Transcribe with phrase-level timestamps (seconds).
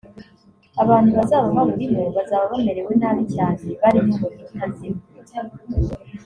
[0.83, 4.99] abantu bazaba bawurimo bazaba bamerewe nabi cyane bari n’umuriro utazima